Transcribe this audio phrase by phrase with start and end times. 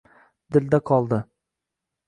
[0.55, 1.21] Dilda qoldi…